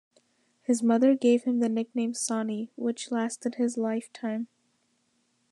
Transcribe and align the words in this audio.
His 0.63 0.81
mother 0.81 1.13
gave 1.13 1.43
him 1.43 1.59
the 1.59 1.69
nickname 1.69 2.15
"Sonny", 2.15 2.71
which 2.75 3.11
lasted 3.11 3.53
his 3.59 3.77
lifetime. 3.77 4.47